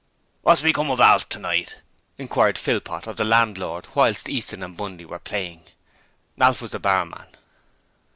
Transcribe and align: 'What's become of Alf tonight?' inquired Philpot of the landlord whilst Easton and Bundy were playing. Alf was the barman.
'What's 0.41 0.63
become 0.63 0.89
of 0.89 0.99
Alf 0.99 1.29
tonight?' 1.29 1.75
inquired 2.17 2.57
Philpot 2.57 3.05
of 3.05 3.17
the 3.17 3.23
landlord 3.23 3.87
whilst 3.93 4.27
Easton 4.27 4.63
and 4.63 4.75
Bundy 4.75 5.05
were 5.05 5.19
playing. 5.19 5.61
Alf 6.39 6.59
was 6.59 6.71
the 6.71 6.79
barman. 6.79 7.27